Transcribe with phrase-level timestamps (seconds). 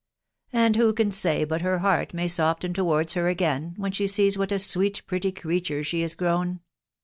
[0.51, 4.35] and who can say but her heart Fnuty soften towards her again, when she sees
[4.35, 6.59] what a sweet pretty creature she is grown